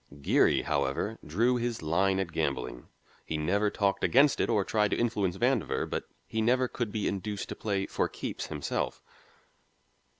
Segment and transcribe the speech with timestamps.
[0.19, 2.87] Geary, however, drew his line at gambling;
[3.23, 7.07] he never talked against it or tried to influence Vandover, but he never could be
[7.07, 9.03] induced to play "for keeps" himself.